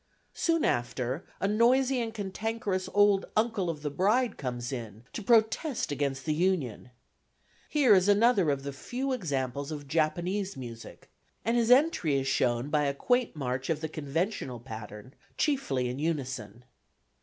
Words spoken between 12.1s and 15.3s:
is shown by a quaint march of the conventional pattern